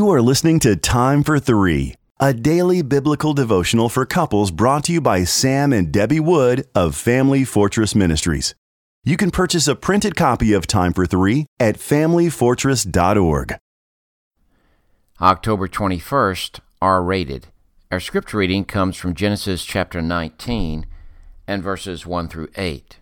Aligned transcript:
You 0.00 0.08
are 0.12 0.22
listening 0.22 0.60
to 0.60 0.76
Time 0.76 1.22
for 1.22 1.38
Three, 1.38 1.94
a 2.18 2.32
daily 2.32 2.80
biblical 2.80 3.34
devotional 3.34 3.90
for 3.90 4.06
couples 4.06 4.50
brought 4.50 4.84
to 4.84 4.94
you 4.94 5.00
by 5.02 5.24
Sam 5.24 5.74
and 5.74 5.92
Debbie 5.92 6.20
Wood 6.20 6.66
of 6.74 6.96
Family 6.96 7.44
Fortress 7.44 7.94
Ministries. 7.94 8.54
You 9.04 9.18
can 9.18 9.30
purchase 9.30 9.68
a 9.68 9.76
printed 9.76 10.16
copy 10.16 10.54
of 10.54 10.66
Time 10.66 10.94
for 10.94 11.04
Three 11.04 11.44
at 11.60 11.76
FamilyFortress.org. 11.76 13.56
October 15.20 15.68
21st, 15.68 16.60
R 16.80 17.02
rated. 17.02 17.48
Our 17.90 18.00
scripture 18.00 18.38
reading 18.38 18.64
comes 18.64 18.96
from 18.96 19.12
Genesis 19.12 19.66
chapter 19.66 20.00
19 20.00 20.86
and 21.46 21.62
verses 21.62 22.06
1 22.06 22.28
through 22.28 22.48
8. 22.56 22.96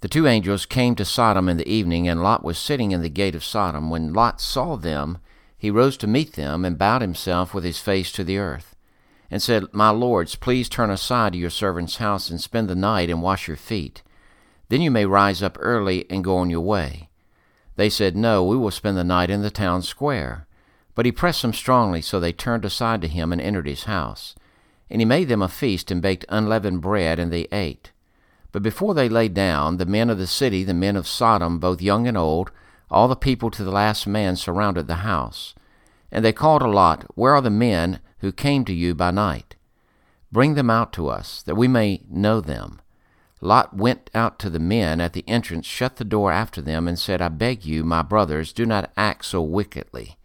The 0.00 0.08
two 0.08 0.26
angels 0.26 0.64
came 0.64 0.94
to 0.94 1.04
Sodom 1.04 1.50
in 1.50 1.58
the 1.58 1.68
evening, 1.70 2.08
and 2.08 2.22
Lot 2.22 2.42
was 2.42 2.56
sitting 2.56 2.92
in 2.92 3.02
the 3.02 3.10
gate 3.10 3.34
of 3.34 3.44
Sodom. 3.44 3.90
When 3.90 4.14
Lot 4.14 4.40
saw 4.40 4.76
them, 4.76 5.18
he 5.58 5.70
rose 5.70 5.96
to 5.98 6.06
meet 6.06 6.34
them, 6.34 6.64
and 6.64 6.78
bowed 6.78 7.02
himself 7.02 7.52
with 7.52 7.64
his 7.64 7.80
face 7.80 8.12
to 8.12 8.22
the 8.22 8.38
earth, 8.38 8.76
and 9.30 9.42
said, 9.42 9.64
My 9.72 9.90
lords, 9.90 10.36
please 10.36 10.68
turn 10.68 10.88
aside 10.88 11.32
to 11.32 11.38
your 11.38 11.50
servant's 11.50 11.96
house, 11.96 12.30
and 12.30 12.40
spend 12.40 12.68
the 12.68 12.76
night, 12.76 13.10
and 13.10 13.20
wash 13.20 13.48
your 13.48 13.56
feet. 13.56 14.02
Then 14.68 14.80
you 14.80 14.90
may 14.90 15.04
rise 15.04 15.42
up 15.42 15.56
early 15.60 16.08
and 16.08 16.22
go 16.22 16.36
on 16.36 16.48
your 16.48 16.60
way. 16.60 17.08
They 17.74 17.90
said, 17.90 18.16
No, 18.16 18.44
we 18.44 18.56
will 18.56 18.70
spend 18.70 18.96
the 18.96 19.04
night 19.04 19.30
in 19.30 19.42
the 19.42 19.50
town 19.50 19.82
square. 19.82 20.46
But 20.94 21.06
he 21.06 21.12
pressed 21.12 21.42
them 21.42 21.52
strongly, 21.52 22.02
so 22.02 22.18
they 22.18 22.32
turned 22.32 22.64
aside 22.64 23.00
to 23.02 23.08
him 23.08 23.32
and 23.32 23.40
entered 23.40 23.66
his 23.66 23.84
house. 23.84 24.34
And 24.90 25.00
he 25.00 25.04
made 25.04 25.28
them 25.28 25.42
a 25.42 25.48
feast, 25.48 25.90
and 25.90 26.00
baked 26.00 26.24
unleavened 26.28 26.82
bread, 26.82 27.18
and 27.18 27.32
they 27.32 27.46
ate. 27.50 27.92
But 28.52 28.62
before 28.62 28.94
they 28.94 29.08
lay 29.08 29.28
down, 29.28 29.76
the 29.76 29.86
men 29.86 30.08
of 30.08 30.18
the 30.18 30.26
city, 30.26 30.64
the 30.64 30.74
men 30.74 30.96
of 30.96 31.06
Sodom, 31.06 31.58
both 31.58 31.82
young 31.82 32.06
and 32.06 32.16
old, 32.16 32.50
all 32.90 33.08
the 33.08 33.16
people 33.16 33.50
to 33.50 33.64
the 33.64 33.70
last 33.70 34.06
man 34.06 34.36
surrounded 34.36 34.86
the 34.86 34.96
house. 34.96 35.54
And 36.10 36.24
they 36.24 36.32
called 36.32 36.62
to 36.62 36.68
Lot, 36.68 37.04
Where 37.14 37.34
are 37.34 37.42
the 37.42 37.50
men 37.50 38.00
who 38.18 38.32
came 38.32 38.64
to 38.64 38.72
you 38.72 38.94
by 38.94 39.10
night? 39.10 39.56
Bring 40.32 40.54
them 40.54 40.70
out 40.70 40.92
to 40.94 41.08
us, 41.08 41.42
that 41.42 41.54
we 41.54 41.68
may 41.68 42.02
know 42.08 42.40
them. 42.40 42.80
Lot 43.40 43.76
went 43.76 44.10
out 44.14 44.38
to 44.40 44.50
the 44.50 44.58
men 44.58 45.00
at 45.00 45.12
the 45.12 45.24
entrance, 45.28 45.66
shut 45.66 45.96
the 45.96 46.04
door 46.04 46.32
after 46.32 46.60
them, 46.60 46.88
and 46.88 46.98
said, 46.98 47.22
I 47.22 47.28
beg 47.28 47.64
you, 47.64 47.84
my 47.84 48.02
brothers, 48.02 48.52
do 48.52 48.66
not 48.66 48.90
act 48.96 49.24
so 49.24 49.40
wickedly. 49.40 50.16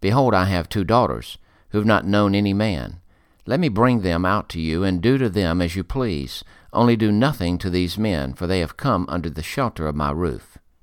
Behold, 0.00 0.34
I 0.34 0.44
have 0.46 0.68
two 0.68 0.84
daughters, 0.84 1.38
who 1.70 1.78
have 1.78 1.86
not 1.86 2.06
known 2.06 2.34
any 2.34 2.54
man. 2.54 3.00
Let 3.44 3.60
me 3.60 3.68
bring 3.68 4.00
them 4.00 4.24
out 4.24 4.48
to 4.50 4.60
you, 4.60 4.82
and 4.82 5.02
do 5.02 5.18
to 5.18 5.28
them 5.28 5.60
as 5.60 5.76
you 5.76 5.84
please. 5.84 6.42
Only 6.72 6.96
do 6.96 7.12
nothing 7.12 7.58
to 7.58 7.70
these 7.70 7.98
men, 7.98 8.32
for 8.34 8.46
they 8.46 8.60
have 8.60 8.76
come 8.76 9.06
under 9.08 9.30
the 9.30 9.42
shelter 9.42 9.86
of 9.86 9.94
my 9.94 10.10
roof. 10.10 10.58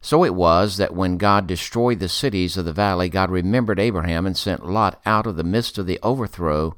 So 0.00 0.24
it 0.24 0.34
was 0.34 0.76
that 0.76 0.94
when 0.94 1.18
God 1.18 1.46
destroyed 1.46 1.98
the 1.98 2.08
cities 2.08 2.56
of 2.56 2.64
the 2.64 2.72
valley, 2.72 3.08
God 3.08 3.30
remembered 3.30 3.80
Abraham 3.80 4.26
and 4.26 4.36
sent 4.36 4.68
Lot 4.68 5.00
out 5.04 5.26
of 5.26 5.36
the 5.36 5.44
midst 5.44 5.76
of 5.78 5.86
the 5.86 5.98
overthrow 6.02 6.76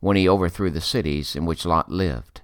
when 0.00 0.16
he 0.16 0.28
overthrew 0.28 0.70
the 0.70 0.80
cities 0.80 1.36
in 1.36 1.46
which 1.46 1.64
Lot 1.64 1.90
lived. 1.90 2.42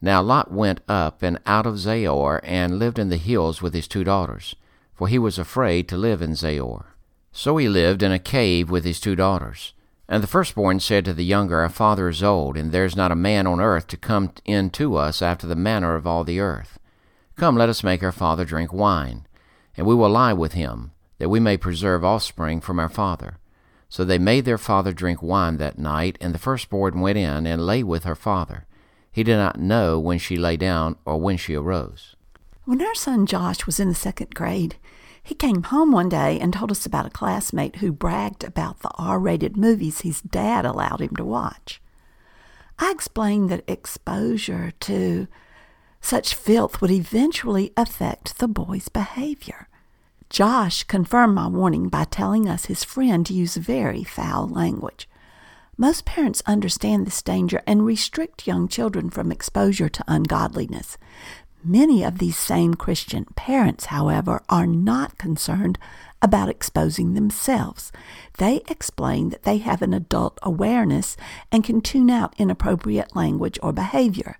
Now 0.00 0.20
Lot 0.20 0.52
went 0.52 0.80
up 0.88 1.22
and 1.22 1.38
out 1.46 1.66
of 1.66 1.78
Zoar 1.78 2.40
and 2.44 2.78
lived 2.78 2.98
in 2.98 3.08
the 3.08 3.16
hills 3.16 3.62
with 3.62 3.72
his 3.72 3.88
two 3.88 4.04
daughters, 4.04 4.54
for 4.92 5.08
he 5.08 5.18
was 5.18 5.38
afraid 5.38 5.88
to 5.88 5.96
live 5.96 6.20
in 6.20 6.34
Zoar. 6.34 6.94
So 7.32 7.56
he 7.56 7.68
lived 7.68 8.02
in 8.02 8.12
a 8.12 8.18
cave 8.18 8.70
with 8.70 8.84
his 8.84 9.00
two 9.00 9.16
daughters. 9.16 9.72
And 10.08 10.22
the 10.22 10.28
firstborn 10.28 10.80
said 10.80 11.04
to 11.06 11.14
the 11.14 11.24
younger, 11.24 11.60
Our 11.60 11.70
father 11.70 12.08
is 12.08 12.22
old, 12.22 12.56
and 12.56 12.70
there 12.70 12.84
is 12.84 12.94
not 12.94 13.10
a 13.10 13.16
man 13.16 13.46
on 13.46 13.60
earth 13.60 13.86
to 13.88 13.96
come 13.96 14.32
in 14.44 14.70
to 14.70 14.96
us 14.96 15.22
after 15.22 15.46
the 15.46 15.56
manner 15.56 15.94
of 15.94 16.06
all 16.06 16.24
the 16.24 16.40
earth. 16.40 16.78
Come, 17.36 17.56
let 17.56 17.68
us 17.68 17.82
make 17.82 18.02
our 18.02 18.12
father 18.12 18.44
drink 18.44 18.72
wine, 18.72 19.26
and 19.76 19.86
we 19.86 19.94
will 19.94 20.10
lie 20.10 20.32
with 20.32 20.52
him, 20.52 20.92
that 21.18 21.28
we 21.28 21.40
may 21.40 21.56
preserve 21.56 22.04
offspring 22.04 22.60
from 22.60 22.78
our 22.78 22.88
father. 22.88 23.38
So 23.88 24.04
they 24.04 24.18
made 24.18 24.44
their 24.44 24.58
father 24.58 24.92
drink 24.92 25.22
wine 25.22 25.56
that 25.58 25.78
night, 25.78 26.18
and 26.20 26.34
the 26.34 26.38
firstborn 26.38 27.00
went 27.00 27.18
in 27.18 27.46
and 27.46 27.66
lay 27.66 27.82
with 27.82 28.04
her 28.04 28.16
father. 28.16 28.66
He 29.12 29.22
did 29.22 29.36
not 29.36 29.60
know 29.60 30.00
when 30.00 30.18
she 30.18 30.36
lay 30.36 30.56
down 30.56 30.96
or 31.04 31.20
when 31.20 31.36
she 31.36 31.54
arose. 31.54 32.16
When 32.64 32.82
our 32.82 32.94
son 32.94 33.26
Josh 33.26 33.66
was 33.66 33.78
in 33.78 33.88
the 33.88 33.94
second 33.94 34.34
grade, 34.34 34.76
he 35.22 35.34
came 35.34 35.62
home 35.62 35.92
one 35.92 36.08
day 36.08 36.38
and 36.40 36.52
told 36.52 36.70
us 36.70 36.84
about 36.84 37.06
a 37.06 37.10
classmate 37.10 37.76
who 37.76 37.92
bragged 37.92 38.42
about 38.42 38.80
the 38.80 38.90
R 38.98 39.18
rated 39.18 39.56
movies 39.56 40.00
his 40.00 40.20
dad 40.20 40.66
allowed 40.66 41.00
him 41.00 41.14
to 41.16 41.24
watch. 41.24 41.80
I 42.78 42.90
explained 42.90 43.50
that 43.50 43.64
exposure 43.68 44.72
to 44.80 45.28
such 46.04 46.34
filth 46.34 46.82
would 46.82 46.90
eventually 46.90 47.72
affect 47.78 48.38
the 48.38 48.46
boy's 48.46 48.90
behavior. 48.90 49.68
Josh 50.28 50.84
confirmed 50.84 51.34
my 51.34 51.46
warning 51.46 51.88
by 51.88 52.04
telling 52.04 52.46
us 52.46 52.66
his 52.66 52.84
friend 52.84 53.28
used 53.30 53.56
very 53.56 54.04
foul 54.04 54.46
language. 54.46 55.08
Most 55.78 56.04
parents 56.04 56.42
understand 56.44 57.06
this 57.06 57.22
danger 57.22 57.62
and 57.66 57.86
restrict 57.86 58.46
young 58.46 58.68
children 58.68 59.08
from 59.08 59.32
exposure 59.32 59.88
to 59.88 60.04
ungodliness. 60.06 60.98
Many 61.64 62.04
of 62.04 62.18
these 62.18 62.36
same 62.36 62.74
Christian 62.74 63.24
parents, 63.34 63.86
however, 63.86 64.42
are 64.50 64.66
not 64.66 65.16
concerned 65.16 65.78
about 66.20 66.50
exposing 66.50 67.14
themselves. 67.14 67.90
They 68.36 68.56
explain 68.68 69.30
that 69.30 69.44
they 69.44 69.56
have 69.58 69.80
an 69.80 69.94
adult 69.94 70.38
awareness 70.42 71.16
and 71.50 71.64
can 71.64 71.80
tune 71.80 72.10
out 72.10 72.34
inappropriate 72.36 73.16
language 73.16 73.58
or 73.62 73.72
behavior. 73.72 74.38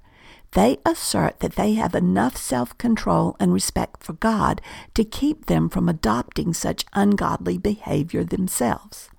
They 0.54 0.78
assert 0.86 1.40
that 1.40 1.56
they 1.56 1.74
have 1.74 1.94
enough 1.94 2.36
self 2.36 2.76
control 2.78 3.36
and 3.38 3.52
respect 3.52 4.02
for 4.02 4.14
God 4.14 4.60
to 4.94 5.04
keep 5.04 5.46
them 5.46 5.68
from 5.68 5.88
adopting 5.88 6.54
such 6.54 6.86
ungodly 6.92 7.58
behavior 7.58 8.24
themselves. 8.24 9.10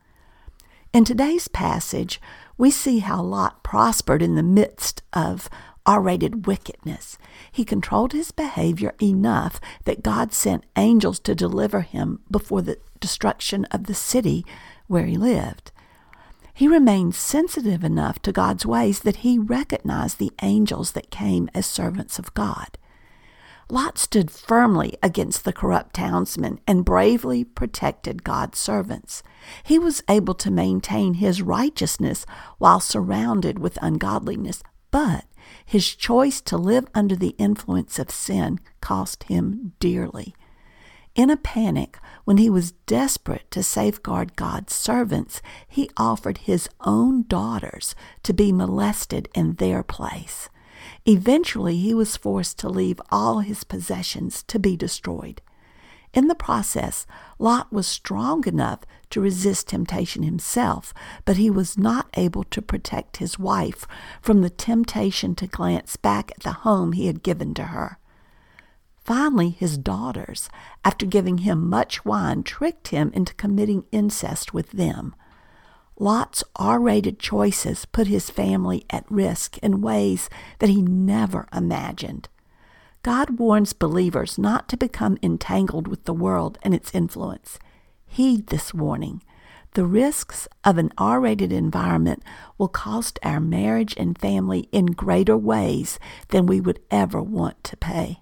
In 0.94 1.04
today's 1.04 1.50
passage, 1.50 2.22
we 2.58 2.72
see 2.72 3.00
how 3.00 3.22
Lot 3.22 3.64
prospered 3.64 4.22
in 4.22 4.36
the 4.36 4.44
midst 4.44 5.04
of 5.12 5.50
R 5.86 6.02
rated 6.02 6.48
wickedness. 6.48 7.18
He 7.52 7.66
controlled 7.66 8.14
his 8.14 8.32
behavior 8.32 8.96
enough 9.02 9.60
that 9.84 10.04
God 10.04 10.34
sent 10.34 10.66
angels 10.78 11.20
to 11.20 11.36
deliver 11.36 11.82
him 11.82 12.22
before 12.32 12.62
the 12.62 12.80
destruction 13.02 13.66
of 13.66 13.88
the 13.88 13.94
city 13.94 14.46
where 14.88 15.06
he 15.06 15.18
lived. 15.18 15.74
He 16.56 16.70
remained 16.70 17.16
sensitive 17.16 17.84
enough 17.84 18.22
to 18.22 18.32
God's 18.32 18.66
ways 18.66 19.02
that 19.02 19.18
he 19.18 19.38
recognized 19.38 20.20
the 20.20 20.32
angels 20.42 20.94
that 20.94 21.12
came 21.12 21.50
as 21.54 21.66
servants 21.66 22.18
of 22.18 22.34
God. 22.34 22.78
Lot 23.70 23.98
stood 23.98 24.32
firmly 24.32 24.96
against 25.04 25.44
the 25.44 25.52
corrupt 25.52 25.96
townsmen 25.96 26.62
and 26.66 26.86
bravely 26.86 27.44
protected 27.44 28.24
God's 28.24 28.58
servants. 28.58 29.22
He 29.64 29.78
was 29.78 30.02
able 30.08 30.34
to 30.36 30.50
maintain 30.50 31.16
his 31.16 31.42
righteousness 31.42 32.26
while 32.58 32.80
surrounded 32.80 33.60
with 33.60 33.78
ungodliness, 33.82 34.64
but 34.92 35.26
his 35.66 35.94
choice 35.94 36.40
to 36.42 36.58
live 36.58 36.88
under 36.96 37.18
the 37.18 37.36
influence 37.38 38.00
of 38.00 38.10
sin 38.10 38.62
cost 38.80 39.24
him 39.24 39.74
dearly. 39.82 40.34
In 41.16 41.30
a 41.30 41.38
panic, 41.38 41.98
when 42.26 42.36
he 42.36 42.50
was 42.50 42.74
desperate 42.88 43.50
to 43.52 43.64
safeguard 43.64 44.36
God's 44.36 44.76
servants, 44.76 45.42
he 45.66 45.90
offered 45.96 46.40
his 46.40 46.68
own 46.82 47.24
daughters 47.30 47.96
to 48.24 48.34
be 48.34 48.52
molested 48.52 49.30
in 49.34 49.54
their 49.54 49.82
place. 49.82 50.50
Eventually, 51.06 51.78
he 51.78 51.94
was 51.94 52.18
forced 52.18 52.60
to 52.60 52.70
leave 52.70 53.00
all 53.10 53.40
his 53.40 53.64
possessions 53.64 54.44
to 54.44 54.60
be 54.60 54.76
destroyed. 54.76 55.42
In 56.14 56.28
the 56.28 56.36
process, 56.36 57.08
Lot 57.40 57.72
was 57.72 57.88
strong 57.88 58.46
enough 58.46 58.80
to 59.12 59.22
resist 59.22 59.70
temptation 59.70 60.24
himself, 60.24 60.94
but 61.24 61.38
he 61.38 61.50
was 61.50 61.78
not 61.78 62.10
able 62.16 62.44
to 62.46 62.62
protect 62.62 63.18
his 63.18 63.40
wife 63.40 63.88
from 64.22 64.42
the 64.42 64.50
temptation 64.50 65.34
to 65.36 65.48
glance 65.48 65.96
back 65.96 66.32
at 66.32 66.44
the 66.44 66.52
home 66.64 66.92
he 66.92 67.08
had 67.08 67.24
given 67.24 67.54
to 67.54 67.64
her. 67.66 68.00
Finally, 69.06 69.52
his 69.52 69.78
daughters, 69.78 70.50
after 70.84 71.06
giving 71.06 71.40
him 71.40 71.70
much 71.70 72.04
wine, 72.04 72.42
tricked 72.42 72.88
him 72.88 73.12
into 73.14 73.36
committing 73.36 73.86
incest 73.92 74.52
with 74.52 74.72
them. 74.72 75.14
Lot's 76.00 76.44
R 76.56 76.80
rated 76.80 77.20
choices 77.20 77.86
put 77.86 78.08
his 78.08 78.32
family 78.32 78.84
at 78.90 79.10
risk 79.10 79.60
in 79.60 79.82
ways 79.82 80.28
that 80.58 80.70
he 80.70 80.82
never 80.82 81.48
imagined. 81.54 82.30
God 83.04 83.38
warns 83.38 83.74
believers 83.74 84.40
not 84.40 84.68
to 84.70 84.78
become 84.78 85.20
entangled 85.22 85.88
with 85.88 86.06
the 86.06 86.14
world 86.14 86.58
and 86.64 86.74
its 86.74 86.94
influence. 86.96 87.60
Heed 88.08 88.48
this 88.48 88.74
warning. 88.74 89.22
The 89.76 89.86
risks 89.86 90.48
of 90.64 90.80
an 90.80 90.92
R 90.98 91.20
rated 91.20 91.54
environment 91.54 92.24
will 92.58 92.70
cost 92.70 93.20
our 93.22 93.40
marriage 93.40 93.94
and 93.98 94.18
family 94.18 94.68
in 94.72 94.88
greater 94.88 95.38
ways 95.38 96.00
than 96.30 96.48
we 96.48 96.60
would 96.60 96.80
ever 96.90 97.22
want 97.22 97.64
to 97.66 97.78
pay. 97.78 98.22